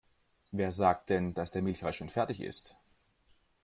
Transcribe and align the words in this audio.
Wer 0.49 0.71
sagt 0.71 1.11
denn, 1.11 1.35
dass 1.35 1.51
der 1.51 1.61
Milchreis 1.61 1.95
schon 1.95 2.09
fertig 2.09 2.39
ist? 2.41 2.75